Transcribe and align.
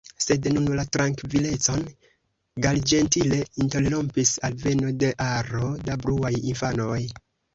Sed 0.23 0.45
nun 0.53 0.67
la 0.77 0.83
trankvilecon 0.95 1.83
malĝentile 2.65 3.37
interrompis 3.65 4.33
alveno 4.49 4.91
de 5.03 5.13
aro 5.29 5.69
da 5.91 5.99
bruaj 6.05 6.33
infanoj. 6.55 6.99